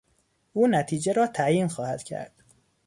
او 0.53 0.67
نتیجه 0.67 1.13
را 1.13 1.27
تعیین 1.27 1.67
خواهد 1.67 2.03
کرد. 2.03 2.43